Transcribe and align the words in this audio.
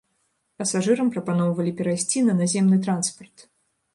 Пасажырам 0.61 1.09
прапаноўвалі 1.15 1.75
перайсці 1.81 2.25
на 2.29 2.33
наземны 2.39 2.77
транспарт. 2.87 3.37